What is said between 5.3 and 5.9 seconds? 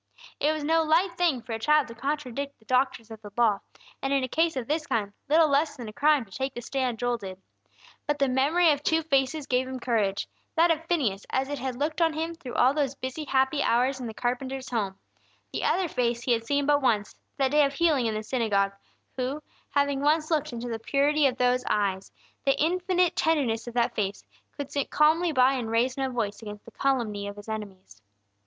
less than